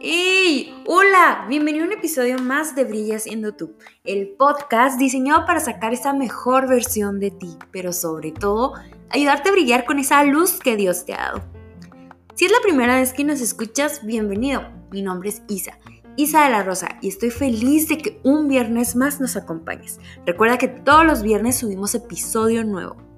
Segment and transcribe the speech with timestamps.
[0.00, 0.72] ¡Hey!
[0.86, 5.92] Hola, bienvenido a un episodio más de Brillas en YouTube, el podcast diseñado para sacar
[5.92, 8.72] esa mejor versión de ti, pero sobre todo
[9.10, 11.42] ayudarte a brillar con esa luz que Dios te ha dado.
[12.34, 14.62] Si es la primera vez que nos escuchas, bienvenido.
[14.90, 15.78] Mi nombre es Isa,
[16.16, 20.00] Isa de la Rosa, y estoy feliz de que un viernes más nos acompañes.
[20.24, 23.11] Recuerda que todos los viernes subimos episodio nuevo.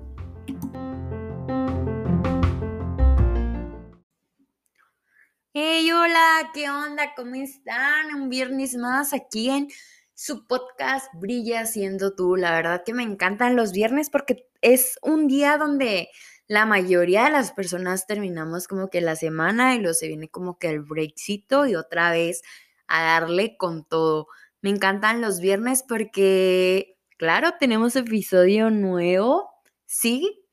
[5.56, 7.14] Hey, hola, ¿qué onda?
[7.14, 8.12] ¿Cómo están?
[8.12, 9.68] Un viernes más aquí en
[10.12, 12.34] su podcast Brilla siendo tú.
[12.34, 16.08] La verdad que me encantan los viernes porque es un día donde
[16.48, 20.58] la mayoría de las personas terminamos como que la semana y luego se viene como
[20.58, 22.42] que el breakcito y otra vez
[22.88, 24.26] a darle con todo.
[24.60, 29.52] Me encantan los viernes porque, claro, tenemos episodio nuevo,
[29.86, 30.43] sí,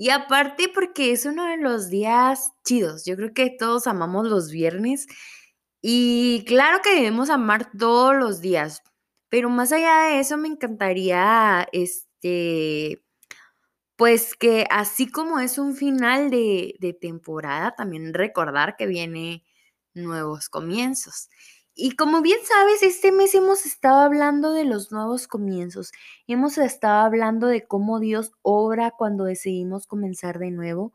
[0.00, 3.04] y aparte porque es uno de los días chidos.
[3.04, 5.06] Yo creo que todos amamos los viernes.
[5.82, 8.82] Y claro que debemos amar todos los días.
[9.28, 13.02] Pero más allá de eso, me encantaría, este,
[13.96, 19.44] pues que así como es un final de, temporada, también recordar que viene
[19.92, 21.28] nuevos comienzos.
[21.82, 25.92] Y como bien sabes, este mes hemos estado hablando de los nuevos comienzos.
[26.26, 30.92] Hemos estado hablando de cómo Dios obra cuando decidimos comenzar de nuevo,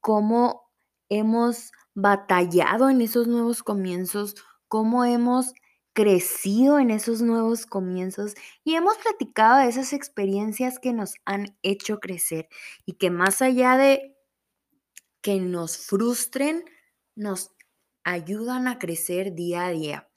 [0.00, 0.70] cómo
[1.10, 4.34] hemos batallado en esos nuevos comienzos,
[4.68, 5.52] cómo hemos
[5.92, 8.32] crecido en esos nuevos comienzos
[8.64, 12.48] y hemos platicado de esas experiencias que nos han hecho crecer
[12.86, 14.16] y que más allá de
[15.20, 16.64] que nos frustren,
[17.14, 17.50] nos
[18.02, 20.08] ayudan a crecer día a día.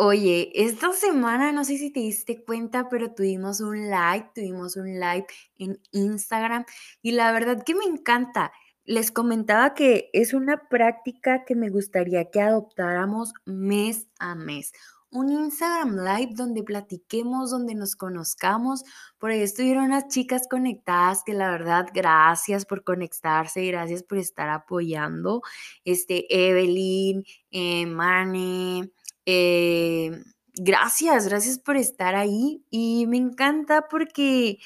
[0.00, 4.86] Oye, esta semana no sé si te diste cuenta, pero tuvimos un live, tuvimos un
[5.00, 5.26] live
[5.58, 6.64] en Instagram
[7.02, 8.52] y la verdad que me encanta.
[8.84, 14.70] Les comentaba que es una práctica que me gustaría que adoptáramos mes a mes.
[15.10, 18.84] Un Instagram Live donde platiquemos, donde nos conozcamos.
[19.18, 24.48] Por ahí estuvieron unas chicas conectadas que la verdad, gracias por conectarse, gracias por estar
[24.48, 25.42] apoyando.
[25.84, 28.92] Este, Evelyn, eh, Mane,
[29.30, 30.22] eh,
[30.54, 34.58] gracias, gracias por estar ahí y me encanta porque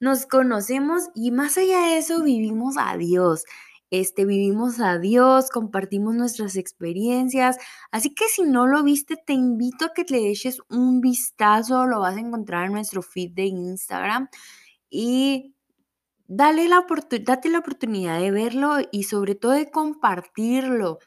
[0.00, 3.44] nos conocemos y más allá de eso vivimos a Dios.
[3.92, 7.58] Este, vivimos a Dios, compartimos nuestras experiencias.
[7.92, 11.86] Así que si no lo viste, te invito a que le eches un vistazo.
[11.86, 14.28] Lo vas a encontrar en nuestro feed de Instagram.
[14.90, 15.54] Y
[16.26, 16.84] dale la
[17.22, 20.98] date la oportunidad de verlo y sobre todo de compartirlo.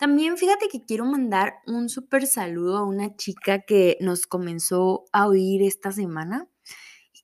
[0.00, 5.26] También fíjate que quiero mandar un súper saludo a una chica que nos comenzó a
[5.28, 6.48] oír esta semana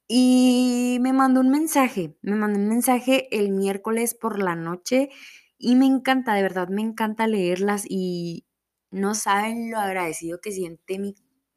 [0.08, 5.08] y me mandó un mensaje, me mandó un mensaje el miércoles por la noche
[5.58, 8.44] y me encanta, de verdad, me encanta leerlas y
[8.90, 11.14] no saben lo agradecido que siente mi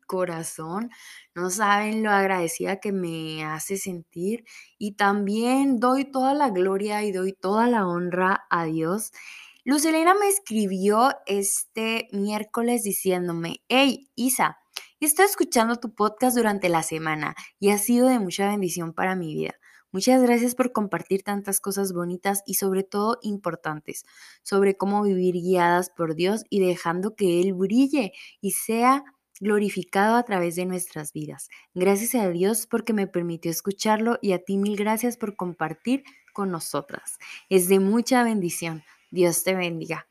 [0.07, 0.90] corazón,
[1.36, 4.46] no saben lo agradecida que me hace sentir
[4.78, 9.12] y también doy toda la gloria y doy toda la honra a Dios
[9.69, 14.57] Luz Elena me escribió este miércoles diciéndome, hey Isa,
[15.00, 19.35] estoy escuchando tu podcast durante la semana y ha sido de mucha bendición para mi
[19.35, 19.53] vida.
[19.91, 24.06] Muchas gracias por compartir tantas cosas bonitas y sobre todo importantes
[24.41, 29.03] sobre cómo vivir guiadas por Dios y dejando que Él brille y sea
[29.40, 31.47] glorificado a través de nuestras vidas.
[31.75, 36.03] Gracias a Dios porque me permitió escucharlo y a ti mil gracias por compartir
[36.34, 37.19] con nosotras.
[37.50, 38.84] Es de mucha bendición.
[39.11, 40.07] Dios te bendiga.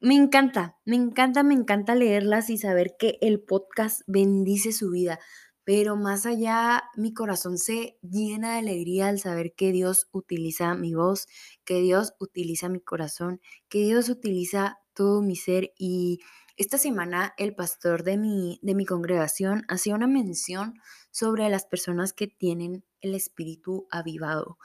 [0.00, 5.18] Me encanta, me encanta, me encanta leerlas y saber que el podcast bendice su vida.
[5.64, 10.94] Pero más allá, mi corazón se llena de alegría al saber que Dios utiliza mi
[10.94, 11.26] voz,
[11.64, 15.72] que Dios utiliza mi corazón, que Dios utiliza todo mi ser.
[15.78, 16.20] Y
[16.58, 20.74] esta semana el pastor de mi, de mi congregación hacía una mención
[21.10, 24.58] sobre las personas que tienen el espíritu avivado.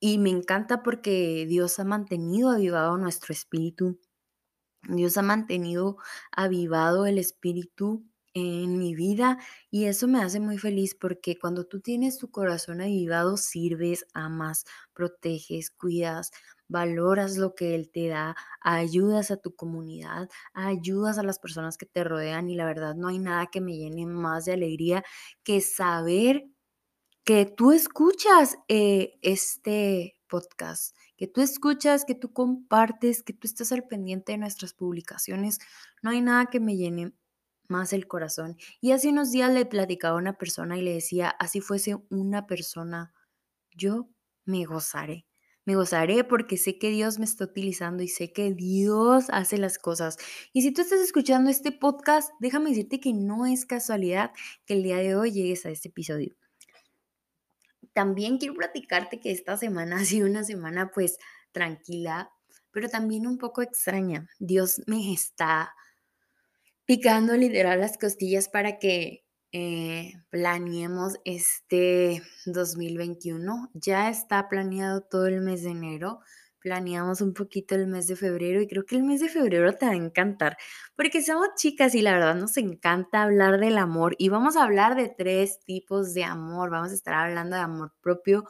[0.00, 4.00] Y me encanta porque Dios ha mantenido avivado nuestro espíritu.
[4.88, 5.98] Dios ha mantenido
[6.32, 8.04] avivado el espíritu
[8.34, 9.38] en mi vida
[9.70, 14.64] y eso me hace muy feliz porque cuando tú tienes tu corazón avivado sirves, amas,
[14.94, 16.30] proteges, cuidas,
[16.68, 21.86] valoras lo que Él te da, ayudas a tu comunidad, ayudas a las personas que
[21.86, 25.04] te rodean y la verdad no hay nada que me llene más de alegría
[25.42, 26.44] que saber
[27.30, 33.70] que tú escuchas eh, este podcast, que tú escuchas, que tú compartes, que tú estás
[33.70, 35.60] al pendiente de nuestras publicaciones.
[36.02, 37.12] No hay nada que me llene
[37.68, 38.56] más el corazón.
[38.80, 42.48] Y hace unos días le platicaba a una persona y le decía, así fuese una
[42.48, 43.14] persona,
[43.76, 44.10] yo
[44.44, 45.28] me gozaré.
[45.64, 49.78] Me gozaré porque sé que Dios me está utilizando y sé que Dios hace las
[49.78, 50.18] cosas.
[50.52, 54.32] Y si tú estás escuchando este podcast, déjame decirte que no es casualidad
[54.66, 56.34] que el día de hoy llegues a este episodio.
[57.92, 61.18] También quiero platicarte que esta semana ha sido una semana pues
[61.52, 62.30] tranquila,
[62.70, 64.28] pero también un poco extraña.
[64.38, 65.74] Dios me está
[66.84, 73.70] picando literal las costillas para que eh, planeemos este 2021.
[73.74, 76.20] Ya está planeado todo el mes de enero.
[76.60, 79.86] Planeamos un poquito el mes de febrero y creo que el mes de febrero te
[79.86, 80.58] va a encantar
[80.94, 84.94] porque somos chicas y la verdad nos encanta hablar del amor y vamos a hablar
[84.94, 86.70] de tres tipos de amor.
[86.70, 88.44] Vamos a estar hablando de amor propio,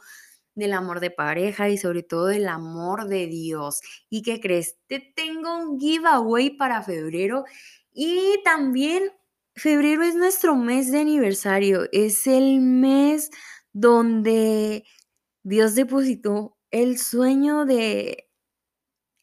[0.55, 3.81] del amor de pareja y sobre todo del amor de Dios.
[4.09, 4.77] ¿Y qué crees?
[4.87, 7.45] Te tengo un giveaway para febrero
[7.93, 9.11] y también
[9.55, 13.29] febrero es nuestro mes de aniversario, es el mes
[13.73, 14.83] donde
[15.43, 18.29] Dios depositó el sueño de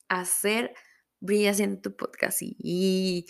[0.09, 0.75] hacer
[1.21, 2.39] Brillas en tu podcast.
[2.41, 3.27] Y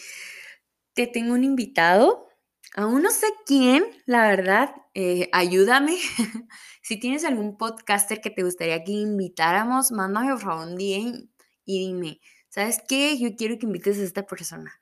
[0.95, 2.29] te tengo un invitado,
[2.75, 5.97] aún no sé quién, la verdad, eh, ayúdame.
[6.83, 11.29] si tienes algún podcaster que te gustaría que invitáramos, mándame por favor un DM
[11.65, 13.19] y dime, ¿sabes qué?
[13.19, 14.73] Yo quiero que invites a esta persona.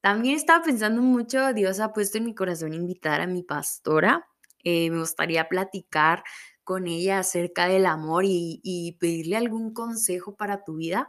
[0.00, 4.26] También estaba pensando mucho, Dios ha puesto en mi corazón invitar a mi pastora.
[4.62, 6.24] Eh, me gustaría platicar
[6.64, 11.08] con ella acerca del amor y, pedirle algún consejo para tu vida.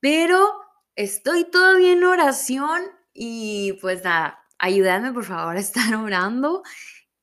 [0.00, 0.48] Pero
[0.96, 2.82] estoy todavía en oración
[3.12, 6.62] y pues nada, ayúdame por favor a estar orando.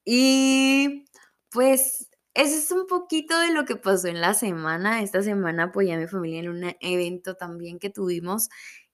[0.06, 1.06] Y
[1.52, 5.02] pues ese es un poquito de lo que pasó en la semana.
[5.02, 8.50] Esta semana apoyé a mi familia en un evento también que tuvimos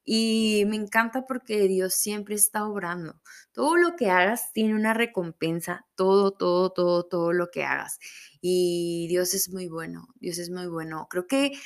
[0.09, 3.19] y me encanta porque Dios siempre está obrando.
[3.51, 7.99] Todo lo que hagas tiene una recompensa, todo, todo, todo, todo lo que hagas.
[8.39, 11.07] Y Dios es muy bueno, Dios es muy bueno.
[11.09, 11.59] Creo que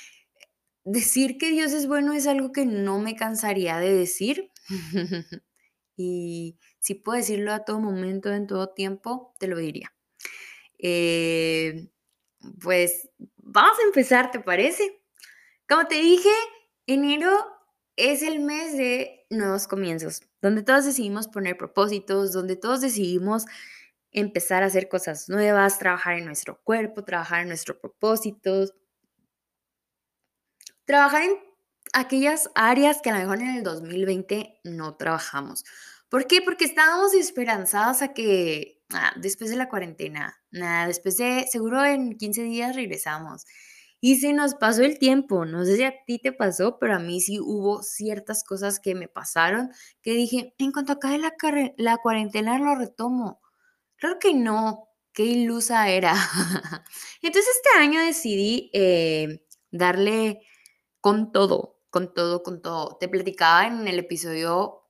[0.83, 4.49] decir que Dios es bueno es algo que no me cansaría de decir.
[5.95, 9.93] y si puedo decirlo a todo momento, en todo tiempo, te lo diría.
[10.79, 11.91] Eh,
[12.59, 13.07] pues
[13.37, 14.99] vamos a empezar, ¿te parece?
[15.69, 16.31] Como te dije,
[16.87, 17.60] enero
[17.95, 23.45] es el mes de nuevos comienzos, donde todos decidimos poner propósitos, donde todos decidimos
[24.11, 28.73] empezar a hacer cosas nuevas, trabajar en nuestro cuerpo, trabajar en nuestros propósitos,
[30.85, 31.37] trabajar en
[31.93, 35.63] aquellas áreas que a lo mejor en el 2020 no trabajamos.
[36.09, 36.41] ¿Por qué?
[36.41, 42.17] Porque estábamos esperanzados a que ah, después de la cuarentena, nada, después de, seguro en
[42.17, 43.45] 15 días regresamos.
[44.01, 46.99] Y se nos pasó el tiempo, no sé si a ti te pasó, pero a
[46.99, 49.69] mí sí hubo ciertas cosas que me pasaron
[50.01, 51.33] que dije, en cuanto acabe la,
[51.77, 53.39] la cuarentena lo retomo.
[53.97, 56.13] Claro que no, qué ilusa era.
[57.21, 60.39] Entonces este año decidí eh, darle
[61.01, 62.97] con todo, con todo, con todo.
[62.99, 64.83] Te platicaba en el episodio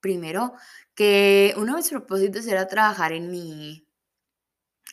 [0.00, 0.54] primero
[0.94, 3.86] que uno de mis propósitos era trabajar en mi,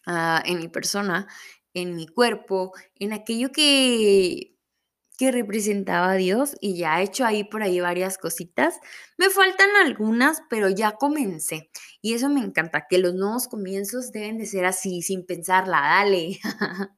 [0.05, 1.27] ah, en mi persona
[1.73, 4.57] en mi cuerpo, en aquello que,
[5.17, 8.75] que representaba a Dios y ya he hecho ahí por ahí varias cositas.
[9.17, 11.71] Me faltan algunas, pero ya comencé.
[12.01, 16.39] Y eso me encanta, que los nuevos comienzos deben de ser así, sin pensarla, dale.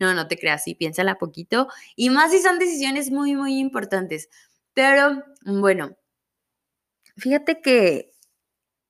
[0.00, 1.68] no, no te creas, sí, piénsala poquito.
[1.96, 4.28] Y más si son decisiones muy, muy importantes.
[4.74, 5.96] Pero bueno,
[7.16, 8.12] fíjate que,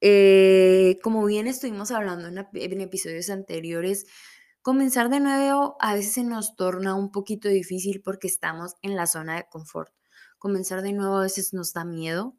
[0.00, 4.06] eh, como bien estuvimos hablando en episodios anteriores,
[4.62, 9.09] Comenzar de nuevo a veces se nos torna un poquito difícil porque estamos en la
[9.09, 9.92] zona de confort.
[10.38, 12.37] Comenzar de nuevo a veces nos da miedo.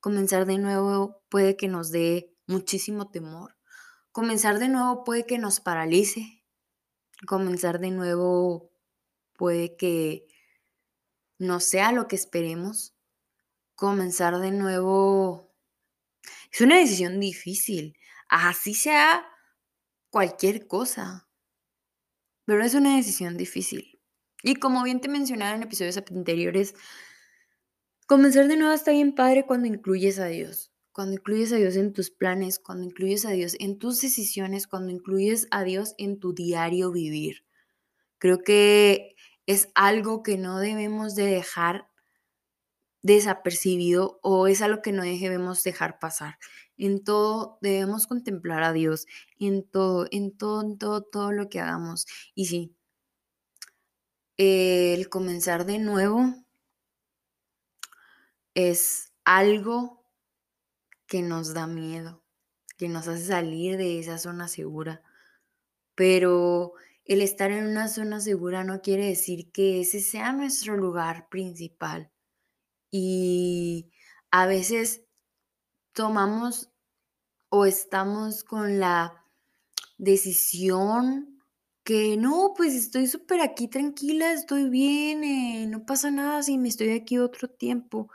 [0.00, 3.58] Comenzar de nuevo puede que nos dé muchísimo temor.
[4.10, 6.42] Comenzar de nuevo puede que nos paralice.
[7.26, 8.70] Comenzar de nuevo
[9.34, 10.26] puede que
[11.36, 12.94] no sea lo que esperemos.
[13.74, 15.52] Comenzar de nuevo
[16.50, 17.98] es una decisión difícil.
[18.30, 19.26] Así sea
[20.08, 21.25] cualquier cosa
[22.46, 24.00] pero es una decisión difícil.
[24.42, 26.74] Y como bien te mencionaba en episodios anteriores,
[28.06, 31.92] comenzar de nuevo está bien padre cuando incluyes a Dios, cuando incluyes a Dios en
[31.92, 36.32] tus planes, cuando incluyes a Dios en tus decisiones, cuando incluyes a Dios en tu
[36.32, 37.44] diario vivir.
[38.18, 41.88] Creo que es algo que no debemos de dejar
[43.02, 46.38] desapercibido o es algo que no debemos dejar pasar.
[46.78, 49.06] En todo debemos contemplar a Dios,
[49.38, 52.06] en todo, en todo, en todo, todo lo que hagamos.
[52.34, 52.76] Y sí,
[54.36, 56.34] el comenzar de nuevo
[58.54, 60.04] es algo
[61.06, 62.24] que nos da miedo,
[62.76, 65.02] que nos hace salir de esa zona segura.
[65.94, 71.28] Pero el estar en una zona segura no quiere decir que ese sea nuestro lugar
[71.28, 72.10] principal.
[72.90, 73.90] Y
[74.30, 75.05] a veces
[75.96, 76.70] tomamos
[77.48, 79.24] o estamos con la
[79.96, 81.42] decisión
[81.84, 86.68] que no, pues estoy súper aquí tranquila, estoy bien, eh, no pasa nada si me
[86.68, 88.10] estoy aquí otro tiempo.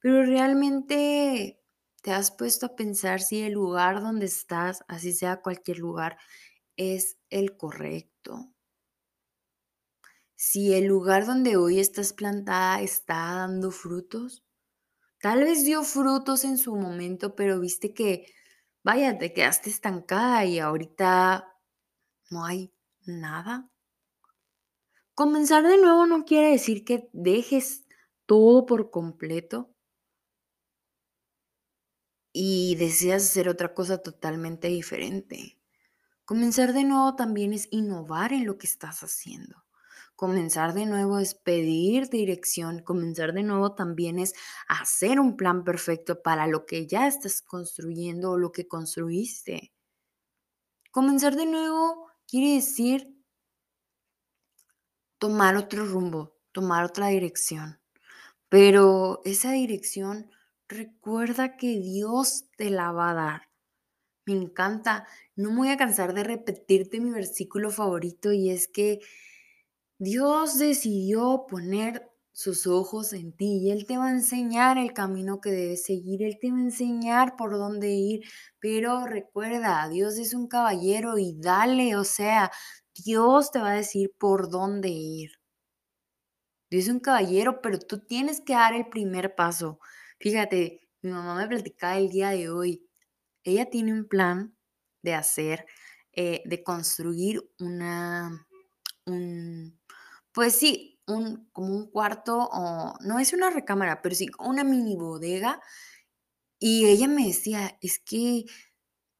[0.00, 1.60] Pero realmente
[2.02, 6.18] te has puesto a pensar si el lugar donde estás, así sea cualquier lugar,
[6.76, 8.52] es el correcto.
[10.36, 14.45] Si el lugar donde hoy estás plantada está dando frutos,
[15.26, 18.32] tal vez dio frutos en su momento, pero viste que,
[18.84, 21.52] vaya, te quedaste estancada y ahorita
[22.30, 22.72] no hay
[23.06, 23.68] nada.
[25.16, 27.86] Comenzar de nuevo no quiere decir que dejes
[28.26, 29.74] todo por completo
[32.32, 35.58] y deseas hacer otra cosa totalmente diferente.
[36.24, 39.65] Comenzar de nuevo también es innovar en lo que estás haciendo.
[40.16, 42.82] Comenzar de nuevo es pedir dirección.
[42.82, 44.32] Comenzar de nuevo también es
[44.66, 49.74] hacer un plan perfecto para lo que ya estás construyendo o lo que construiste.
[50.90, 53.14] Comenzar de nuevo quiere decir
[55.18, 57.78] tomar otro rumbo, tomar otra dirección.
[58.48, 60.30] Pero esa dirección,
[60.66, 63.42] recuerda que Dios te la va a dar.
[64.24, 65.06] Me encanta.
[65.36, 69.00] No me voy a cansar de repetirte mi versículo favorito y es que
[69.98, 75.40] Dios decidió poner sus ojos en ti y Él te va a enseñar el camino
[75.40, 78.20] que debes seguir, Él te va a enseñar por dónde ir,
[78.60, 82.52] pero recuerda, Dios es un caballero y dale, o sea,
[82.94, 85.30] Dios te va a decir por dónde ir.
[86.70, 89.78] Dios es un caballero, pero tú tienes que dar el primer paso.
[90.20, 92.86] Fíjate, mi mamá me platicaba el día de hoy,
[93.44, 94.54] ella tiene un plan
[95.02, 95.64] de hacer,
[96.12, 98.46] eh, de construir una,
[99.06, 99.78] un,
[100.36, 104.94] pues sí, un, como un cuarto, o no es una recámara, pero sí una mini
[104.94, 105.62] bodega.
[106.58, 108.44] Y ella me decía, es que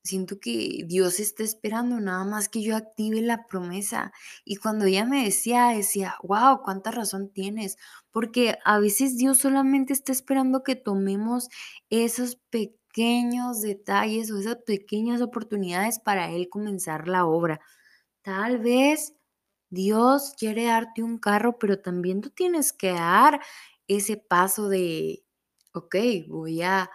[0.05, 4.13] siento que Dios está esperando nada más que yo active la promesa.
[4.45, 7.79] Y cuando ella me decía, decía, wow, cuánta razón tienes,
[8.11, 11.49] porque a veces Dios solamente está esperando que tomemos
[11.89, 17.61] esos pequeños detalles o esas pequeñas oportunidades para Él comenzar la obra.
[18.23, 19.16] Tal vez
[19.71, 23.41] Dios quiere darte un carro, pero también tú tienes que dar
[23.89, 25.25] ese paso de,
[25.73, 25.97] ok,
[26.29, 26.91] voy a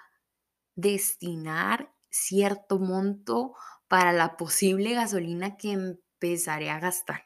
[0.75, 3.53] destinar cierto monto
[3.87, 7.23] para la posible gasolina que empezaré a gastar.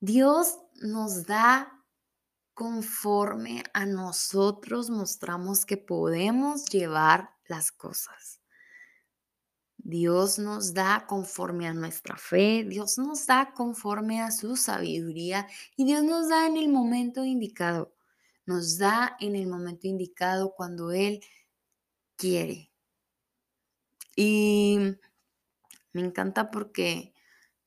[0.00, 1.82] Dios nos da
[2.54, 8.41] conforme a nosotros mostramos que podemos llevar las cosas.
[9.84, 15.46] Dios nos da conforme a nuestra fe, Dios nos da conforme a su sabiduría
[15.76, 17.92] y Dios nos da en el momento indicado.
[18.46, 21.20] Nos da en el momento indicado cuando Él
[22.16, 22.70] quiere.
[24.14, 24.78] Y
[25.92, 27.12] me encanta porque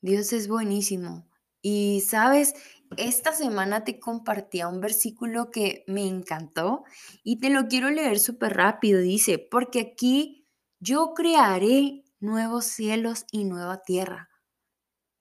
[0.01, 1.27] Dios es buenísimo.
[1.61, 2.53] Y sabes,
[2.97, 6.83] esta semana te compartía un versículo que me encantó
[7.23, 8.99] y te lo quiero leer súper rápido.
[9.01, 10.45] Dice, porque aquí
[10.79, 14.29] yo crearé nuevos cielos y nueva tierra.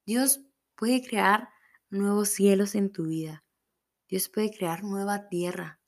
[0.07, 0.41] Dios
[0.77, 1.49] puede crear
[1.91, 3.45] nuevos cielos en tu vida.
[4.09, 5.81] Dios puede crear nueva tierra.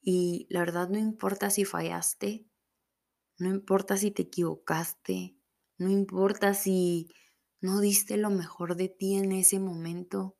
[0.00, 2.46] Y la verdad no importa si fallaste,
[3.38, 5.36] no importa si te equivocaste,
[5.78, 7.08] no importa si
[7.60, 10.36] no diste lo mejor de ti en ese momento,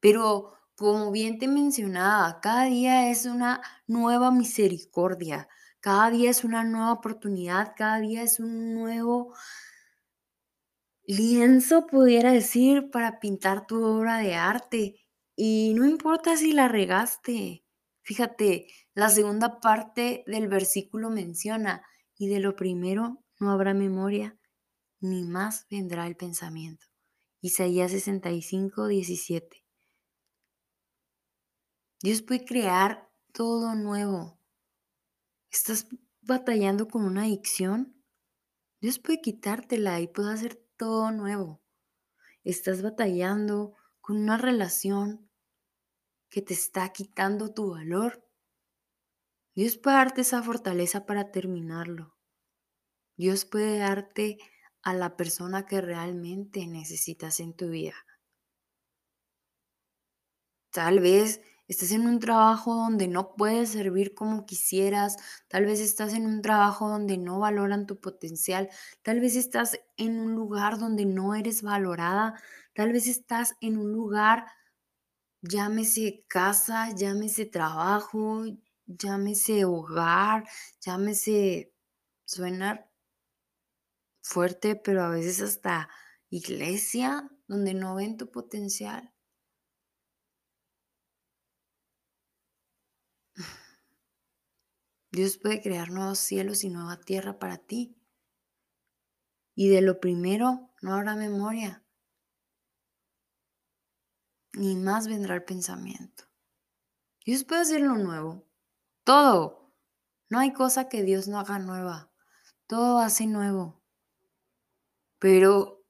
[0.00, 5.48] pero como bien te mencionaba, cada día es una nueva misericordia,
[5.80, 9.34] cada día es una nueva oportunidad, cada día es un nuevo
[11.04, 14.96] lienzo, pudiera decir, para pintar tu obra de arte.
[15.34, 17.64] Y no importa si la regaste.
[18.02, 21.82] Fíjate, la segunda parte del versículo menciona,
[22.16, 24.38] y de lo primero no habrá memoria,
[25.00, 26.86] ni más vendrá el pensamiento.
[27.40, 29.64] Isaías 65, 17.
[32.02, 34.39] Dios puede crear todo nuevo.
[35.50, 35.88] ¿Estás
[36.22, 38.00] batallando con una adicción?
[38.80, 41.60] Dios puede quitártela y puede hacer todo nuevo.
[42.44, 45.28] ¿Estás batallando con una relación
[46.28, 48.24] que te está quitando tu valor?
[49.56, 52.16] Dios puede darte esa fortaleza para terminarlo.
[53.16, 54.38] Dios puede darte
[54.82, 57.96] a la persona que realmente necesitas en tu vida.
[60.70, 66.14] Tal vez Estás en un trabajo donde no puedes servir como quisieras, tal vez estás
[66.14, 68.68] en un trabajo donde no valoran tu potencial,
[69.02, 72.34] tal vez estás en un lugar donde no eres valorada,
[72.74, 74.46] tal vez estás en un lugar,
[75.42, 78.42] llámese casa, llámese trabajo,
[78.86, 80.48] llámese hogar,
[80.80, 81.72] llámese,
[82.24, 82.84] suena
[84.22, 85.88] fuerte, pero a veces hasta
[86.30, 89.12] iglesia donde no ven tu potencial.
[95.10, 97.96] Dios puede crear nuevos cielos y nueva tierra para ti.
[99.54, 101.84] Y de lo primero no habrá memoria,
[104.52, 106.24] ni más vendrá el pensamiento.
[107.24, 108.46] Dios puede hacer lo nuevo,
[109.04, 109.74] todo.
[110.28, 112.12] No hay cosa que Dios no haga nueva,
[112.66, 113.82] todo hace nuevo.
[115.18, 115.84] Pero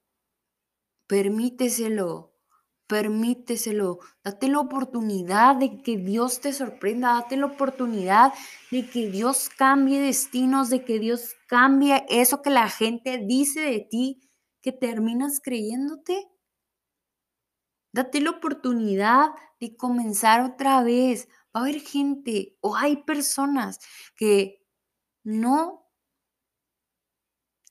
[1.07, 2.30] permíteselo,
[2.91, 8.33] Permíteselo, date la oportunidad de que Dios te sorprenda, date la oportunidad
[8.69, 13.87] de que Dios cambie destinos, de que Dios cambie eso que la gente dice de
[13.89, 14.29] ti,
[14.61, 16.27] que terminas creyéndote.
[17.93, 19.29] Date la oportunidad
[19.61, 21.29] de comenzar otra vez.
[21.55, 23.79] Va a haber gente o hay personas
[24.17, 24.67] que
[25.23, 25.89] no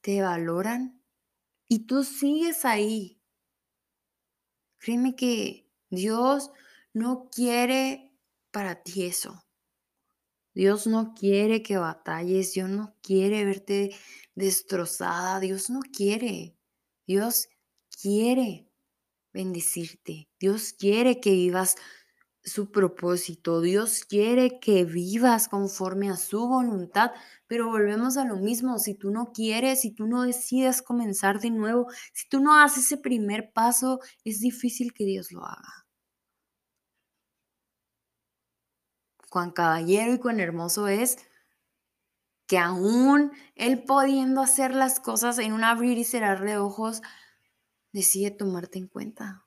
[0.01, 1.05] te valoran
[1.69, 3.20] y tú sigues ahí
[4.81, 6.51] Créeme que Dios
[6.95, 8.13] no quiere
[8.51, 9.45] para ti eso.
[10.55, 13.95] Dios no quiere que batalles, Dios no quiere verte
[14.35, 16.57] destrozada, Dios no quiere.
[17.07, 17.49] Dios
[18.01, 18.69] quiere
[19.33, 21.77] bendecirte, Dios quiere que vivas
[22.45, 23.61] su propósito.
[23.61, 27.13] Dios quiere que vivas conforme a su voluntad,
[27.47, 28.79] pero volvemos a lo mismo.
[28.79, 32.87] Si tú no quieres, si tú no decides comenzar de nuevo, si tú no haces
[32.87, 35.87] ese primer paso, es difícil que Dios lo haga.
[39.31, 41.19] Cuán caballero y cuán hermoso es
[42.47, 47.01] que aún Él pudiendo hacer las cosas en un abrir y cerrar de ojos,
[47.93, 49.45] decide tomarte en cuenta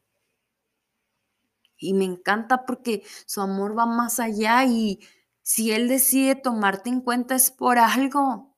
[1.89, 4.99] y me encanta porque su amor va más allá y
[5.41, 8.55] si Él decide tomarte en cuenta es por algo.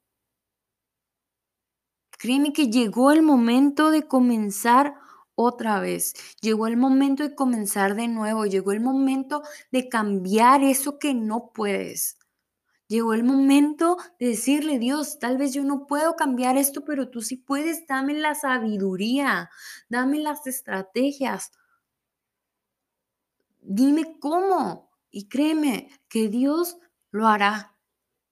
[2.17, 4.95] Créeme que llegó el momento de comenzar
[5.35, 6.13] otra vez.
[6.41, 8.45] Llegó el momento de comenzar de nuevo.
[8.45, 12.17] Llegó el momento de cambiar eso que no puedes.
[12.87, 17.21] Llegó el momento de decirle, Dios, tal vez yo no puedo cambiar esto, pero tú
[17.21, 17.87] sí puedes.
[17.87, 19.49] Dame la sabiduría,
[19.89, 21.51] dame las estrategias.
[23.67, 24.91] Dime cómo.
[25.09, 26.77] Y créeme que Dios
[27.11, 27.77] lo hará.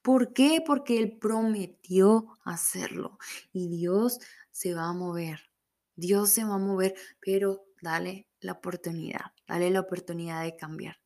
[0.02, 0.62] ¿Por qué?
[0.66, 3.18] Porque Él prometió hacerlo.
[3.52, 4.20] Y Dios
[4.52, 5.50] se va a mover.
[5.96, 9.32] Dios se va a mover, pero dale la oportunidad.
[9.48, 10.98] Dale la oportunidad de cambiar.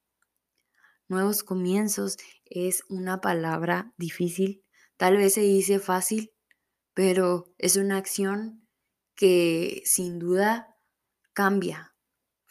[1.07, 4.65] Nuevos comienzos es una palabra difícil.
[4.97, 6.33] Tal vez se dice fácil,
[6.93, 8.67] pero es una acción
[9.15, 10.75] que sin duda
[11.33, 11.95] cambia,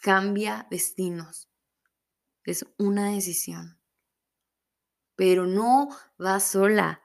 [0.01, 1.49] cambia destinos.
[2.47, 3.77] Es una decisión.
[5.17, 7.01] Pero no vas sola.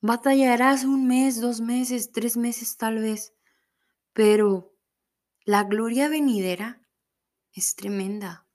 [0.00, 3.34] Batallarás un mes, dos meses, tres meses tal vez.
[4.14, 4.74] Pero
[5.44, 6.80] la gloria venidera
[7.52, 8.48] es tremenda.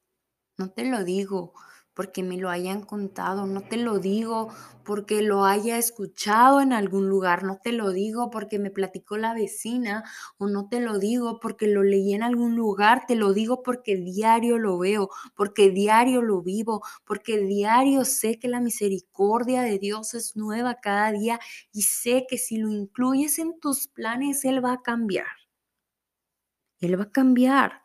[0.58, 1.54] No te lo digo
[1.94, 4.50] porque me lo hayan contado, no te lo digo
[4.84, 9.34] porque lo haya escuchado en algún lugar, no te lo digo porque me platicó la
[9.34, 10.04] vecina
[10.38, 13.98] o no te lo digo porque lo leí en algún lugar, te lo digo porque
[13.98, 20.14] diario lo veo, porque diario lo vivo, porque diario sé que la misericordia de Dios
[20.14, 21.40] es nueva cada día
[21.72, 25.28] y sé que si lo incluyes en tus planes, Él va a cambiar.
[26.80, 27.82] Él va a cambiar.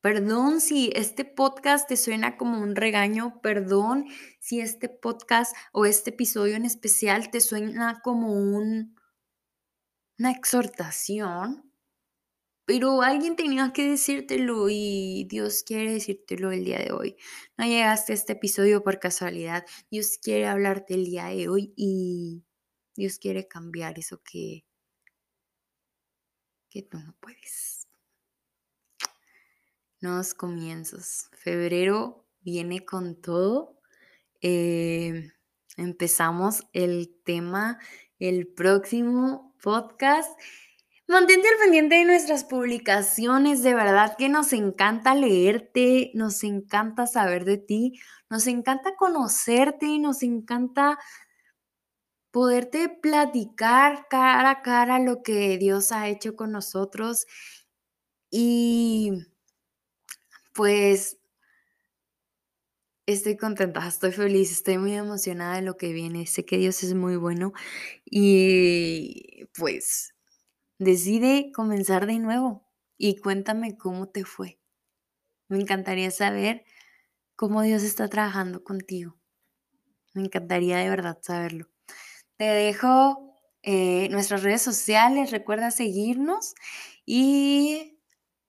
[0.00, 4.06] Perdón si este podcast te suena como un regaño, perdón
[4.38, 8.94] si este podcast o este episodio en especial te suena como un,
[10.18, 11.72] una exhortación,
[12.64, 17.16] pero alguien tenía que decírtelo y Dios quiere decírtelo el día de hoy.
[17.56, 22.44] No llegaste a este episodio por casualidad, Dios quiere hablarte el día de hoy y
[22.94, 24.64] Dios quiere cambiar eso que,
[26.70, 27.77] que tú no puedes
[30.00, 31.28] nuevos comienzos.
[31.32, 33.78] Febrero viene con todo.
[34.40, 35.30] Eh,
[35.76, 37.78] empezamos el tema,
[38.18, 40.30] el próximo podcast.
[41.06, 47.46] Mantente al pendiente de nuestras publicaciones, de verdad que nos encanta leerte, nos encanta saber
[47.46, 50.98] de ti, nos encanta conocerte, nos encanta
[52.30, 57.26] poderte platicar cara a cara lo que Dios ha hecho con nosotros
[58.30, 59.12] y
[60.58, 61.20] pues
[63.06, 66.26] estoy contenta, estoy feliz, estoy muy emocionada de lo que viene.
[66.26, 67.52] Sé que Dios es muy bueno
[68.04, 70.16] y pues
[70.80, 72.66] decide comenzar de nuevo
[72.96, 74.58] y cuéntame cómo te fue.
[75.46, 76.64] Me encantaría saber
[77.36, 79.16] cómo Dios está trabajando contigo.
[80.12, 81.68] Me encantaría de verdad saberlo.
[82.36, 86.56] Te dejo eh, nuestras redes sociales, recuerda seguirnos
[87.06, 87.97] y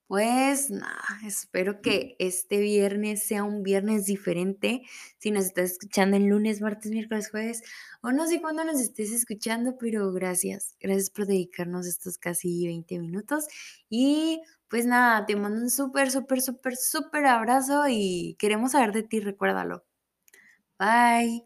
[0.10, 4.82] pues nada, espero que este viernes sea un viernes diferente.
[5.20, 7.62] Si nos estás escuchando el lunes, martes, miércoles, jueves,
[8.02, 10.76] o no sé cuándo nos estés escuchando, pero gracias.
[10.80, 13.46] Gracias por dedicarnos estos casi 20 minutos.
[13.88, 19.04] Y pues nada, te mando un súper, súper, súper, súper abrazo y queremos saber de
[19.04, 19.86] ti, recuérdalo.
[20.80, 21.46] Bye.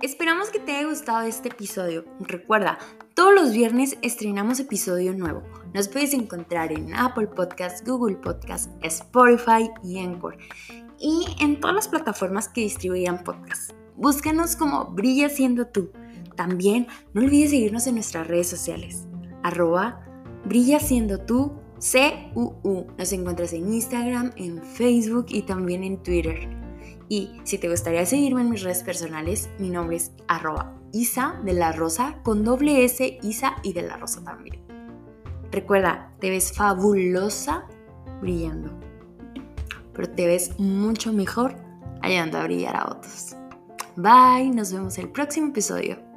[0.00, 2.04] Esperamos que te haya gustado este episodio.
[2.20, 2.78] Recuerda,
[3.14, 5.42] todos los viernes estrenamos episodio nuevo.
[5.74, 10.38] Nos puedes encontrar en Apple Podcasts, Google Podcasts, Spotify y Anchor.
[11.00, 13.74] Y en todas las plataformas que distribuyan podcasts.
[13.96, 15.90] Búscanos como Brilla siendo tú.
[16.36, 19.04] También no olvides seguirnos en nuestras redes sociales.
[19.42, 20.00] Arroba
[20.44, 21.58] Brilla siendo tú
[22.34, 22.86] CUU.
[22.96, 26.67] Nos encuentras en Instagram, en Facebook y también en Twitter.
[27.08, 31.54] Y si te gustaría seguirme en mis redes personales, mi nombre es arroba Isa de
[31.54, 34.62] la Rosa con doble S, Isa y de la Rosa también.
[35.50, 37.66] Recuerda, te ves fabulosa
[38.20, 38.70] brillando,
[39.94, 41.56] pero te ves mucho mejor
[42.02, 43.36] ayudando a brillar a otros.
[43.96, 46.07] Bye, nos vemos el próximo episodio.